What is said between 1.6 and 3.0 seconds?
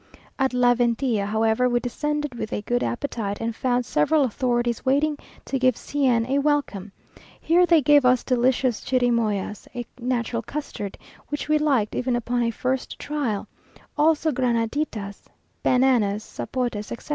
we descended with a good